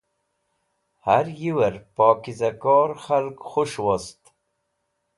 [1.05, 4.21] Haryiewer Pokizakor Khalg Khus̃h woat